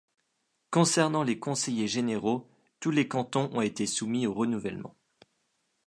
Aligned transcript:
Concernant 0.71 1.21
les 1.21 1.37
conseillers 1.37 1.87
généraux, 1.87 2.49
tous 2.79 2.89
les 2.89 3.07
cantons 3.07 3.51
ont 3.55 3.61
été 3.61 3.85
soumis 3.85 4.25
au 4.25 4.33
renouvellement. 4.33 4.95